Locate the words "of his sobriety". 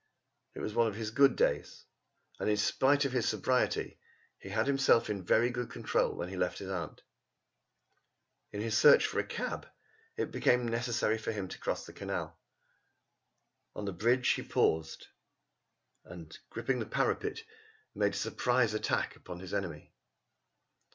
3.05-3.99